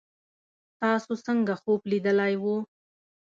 تاسو 0.81 1.11
څنګه 1.25 1.53
خوب 1.61 1.81
لیدلی 1.91 2.33
وو 2.41 2.55